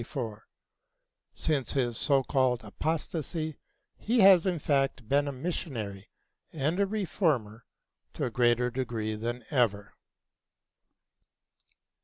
Since 1.35 1.73
his 1.73 1.95
so 1.95 2.23
called 2.23 2.63
apostasy 2.63 3.59
he 3.99 4.21
has 4.21 4.47
in 4.47 4.57
fact 4.57 5.07
been 5.07 5.27
a 5.27 5.31
missionary 5.31 6.09
and 6.51 6.79
a 6.79 6.87
reformer 6.87 7.67
to 8.15 8.25
a 8.25 8.31
greater 8.31 8.71
degree 8.71 9.13
than 9.13 9.45
ever. 9.51 9.93